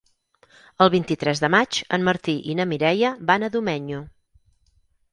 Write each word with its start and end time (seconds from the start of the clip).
El 0.85 0.89
vint-i-tres 0.95 1.43
de 1.43 1.51
maig 1.57 1.79
en 1.99 2.07
Martí 2.09 2.37
i 2.55 2.57
na 2.63 2.69
Mireia 2.75 3.15
van 3.31 3.49
a 3.51 3.55
Domenyo. 3.61 4.05